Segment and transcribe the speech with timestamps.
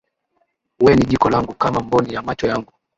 [0.83, 2.73] We ni jiko langu, kama mboni ya macho yangu.